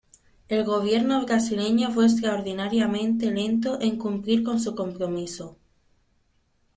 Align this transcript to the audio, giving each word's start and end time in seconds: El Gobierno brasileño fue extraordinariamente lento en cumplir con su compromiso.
El 0.49 0.63
Gobierno 0.65 1.23
brasileño 1.27 1.91
fue 1.91 2.05
extraordinariamente 2.07 3.29
lento 3.29 3.79
en 3.79 3.99
cumplir 3.99 4.41
con 4.41 4.59
su 4.59 4.73
compromiso. 4.73 5.59